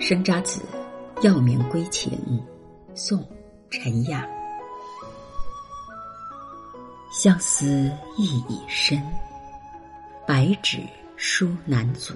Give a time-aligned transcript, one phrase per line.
[0.00, 0.62] 生查子，
[1.22, 2.12] 药名归情，
[2.94, 3.20] 宋·
[3.68, 4.26] 陈亚。
[7.10, 9.02] 相思意已深，
[10.24, 10.78] 白纸
[11.16, 12.14] 书难阻。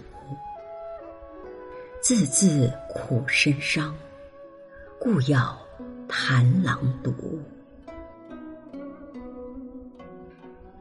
[2.01, 3.95] 字字苦深伤，
[5.01, 5.59] 故要
[6.09, 7.13] 谈郎读。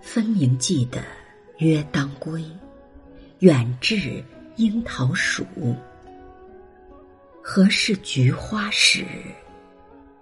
[0.02, 1.02] 分明记得
[1.58, 2.46] 约当归，
[3.40, 4.24] 远至
[4.58, 5.44] 樱桃熟。
[7.44, 9.04] 何事菊花时，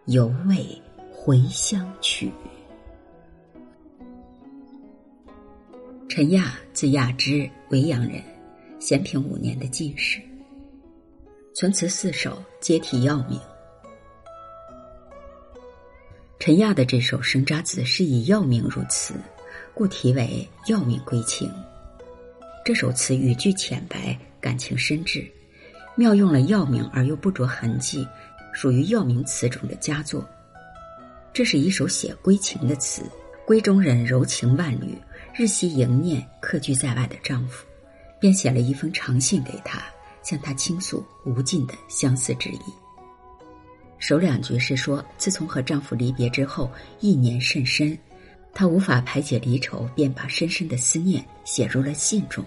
[0.05, 0.65] 犹未
[1.11, 2.31] 回乡曲。
[6.07, 8.23] 陈亚字亚之，维阳人，
[8.79, 10.21] 咸平五年的进士。
[11.53, 13.37] 存词四首，皆题要名。
[16.39, 19.13] 陈亚的这首《生查子》是以药名入词，
[19.73, 21.49] 故题为《药名归情》。
[22.63, 25.29] 这首词语句浅白，感情深挚。
[25.99, 28.07] 妙用了药名而又不着痕迹，
[28.53, 30.25] 属于药名词中的佳作。
[31.33, 33.03] 这是一首写归情的词，
[33.45, 34.97] 闺中人柔情万缕，
[35.35, 37.65] 日夕迎念客居在外的丈夫，
[38.17, 39.83] 便写了一封长信给他，
[40.23, 42.61] 向他倾诉无尽的相思之意。
[43.97, 47.99] 首两句是说，自从和丈夫离别之后，一年甚深，
[48.53, 52.41] 她无法排解离愁，便把深深的思念写入了信中，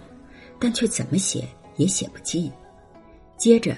[0.59, 2.51] 但却怎么写也写不尽。
[3.37, 3.75] 接着，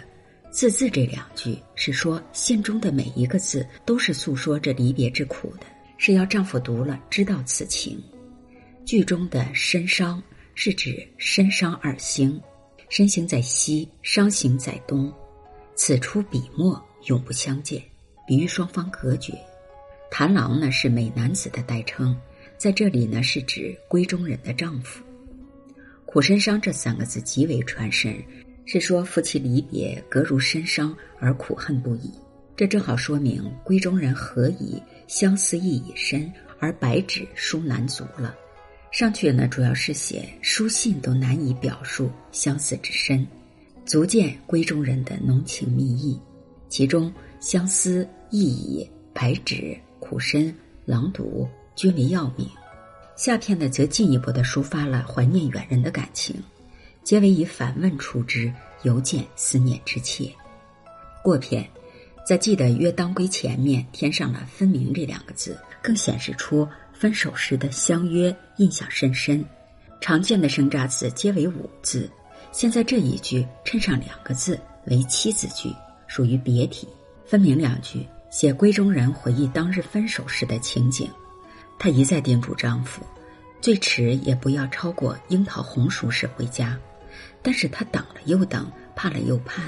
[0.51, 5.65] 字字这两句是说信中的每一个字都是诉说着离别之苦的，
[5.97, 8.01] 是要丈夫读了知道此情。
[8.85, 10.21] 剧中的身伤
[10.53, 12.39] 是指身伤二星，
[12.89, 15.11] 身行在西，伤行在东，
[15.73, 17.81] 此出彼没，永不相见，
[18.27, 19.33] 比喻双方隔绝。
[20.11, 22.15] 谭郎呢是美男子的代称，
[22.57, 25.03] 在这里呢是指闺中人的丈夫。
[26.05, 28.23] 苦身伤这三个字极为传神。
[28.65, 32.11] 是说夫妻离别，隔如深伤而苦恨不已。
[32.55, 38.35] 这正好说明闺中人何以相思意已深，而白纸书难足了。
[38.91, 43.27] 上去呢，主要是写书信都难以表述相思之深，
[43.85, 46.19] 足见闺中人的浓情蜜意。
[46.69, 50.53] 其中相思意已、白纸、苦深、
[50.85, 52.49] 狼读均为要名。
[53.17, 56.35] 下片呢，则进一步的抒发了怀念远人的感情。
[57.05, 58.51] 皆为以反问出之，
[58.81, 60.33] 犹见思念之切。
[61.23, 61.69] 过片，
[62.27, 69.45] 在“记得约当归”前面添上了“分明”这两个字，更显示出分手时的相约印象深深。
[70.01, 72.09] 常见的生查字皆为五字，
[72.51, 75.71] 现在这一句衬上两个字为七字句，
[76.07, 76.89] 属于别体。
[77.23, 81.07] 分明两句写闺中人回忆当日分手时的情景，
[81.77, 83.03] 她一再叮嘱丈夫，
[83.61, 86.75] 最迟也不要超过樱桃红熟时回家。
[87.41, 89.63] 但是他等了又等，盼了又盼，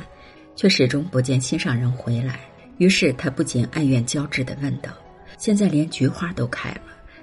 [0.55, 2.39] 却始终不见心上人回来。
[2.77, 4.91] 于是他不禁哀怨交织的问道
[5.37, 6.81] ：“现在连菊花都开了，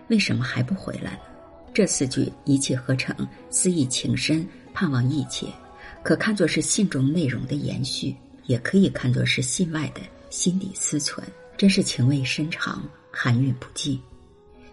[0.09, 1.21] 为什么还不回来呢？”
[1.73, 3.15] 这四句一气呵成，
[3.51, 5.47] 思意情深，盼望意切，
[6.03, 8.15] 可看作是信中内容的延续，
[8.45, 14.01] 也可以看作是信外的心底思存，真是情味深长，含韵不尽。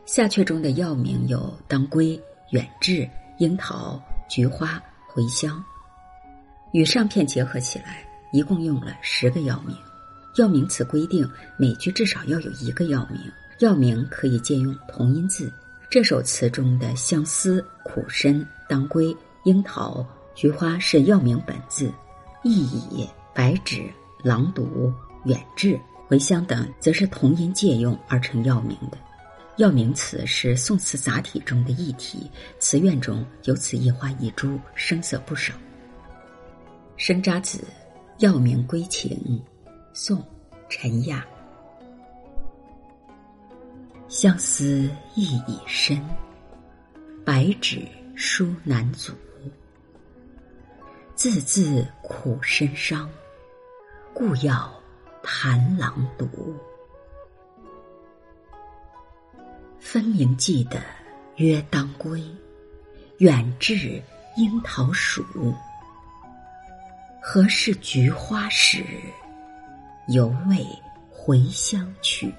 [0.05, 2.19] 下阙中的药名有当归、
[2.51, 3.07] 远志、
[3.37, 4.81] 樱桃、菊花、
[5.13, 5.63] 茴香。
[6.73, 9.75] 与上片结合起来，一共用了十个药名。
[10.37, 13.19] 药名词规定每句至少要有一个药名，
[13.59, 15.51] 药名可以借用同音字。
[15.89, 19.13] 这首词中的相思、苦参、当归、
[19.43, 21.91] 樱桃、菊花是药名本字，
[22.43, 23.05] 意乙、
[23.35, 23.91] 白芷、
[24.23, 24.93] 狼毒、
[25.25, 25.77] 远志、
[26.09, 28.97] 茴香等则是同音借用而成药名的。
[29.57, 35.53] 药名词是宋词杂体中的一体，词苑中有此一花一株，声色不少。
[36.95, 37.63] 生查子，
[38.19, 39.43] 药名归情，
[39.93, 40.17] 宋·
[40.69, 41.25] 陈亚。
[44.07, 46.01] 相思意已深，
[47.25, 49.13] 白纸书难阻。
[51.13, 53.09] 字字苦深伤，
[54.13, 54.73] 故要
[55.21, 56.55] 谈郎读。
[59.91, 60.81] 分明记得
[61.35, 62.23] 约当归，
[63.17, 64.01] 远至
[64.37, 65.21] 樱桃熟。
[67.21, 68.85] 何事菊花时，
[70.07, 70.65] 犹未
[71.09, 72.33] 回乡曲？